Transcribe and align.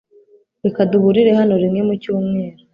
Reka 0.63 0.79
duhurire 0.91 1.31
hano 1.39 1.53
rimwe 1.63 1.81
mu 1.87 1.93
cyumweru 2.01 2.59